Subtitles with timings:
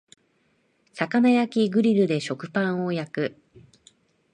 [0.95, 3.41] 魚焼きグリルで食パンを焼く